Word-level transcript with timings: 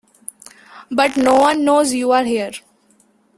But 0.89 1.15
no 1.15 1.35
one 1.35 1.63
knows 1.63 1.93
you 1.93 2.09
are 2.09 2.23
here. 2.23 2.49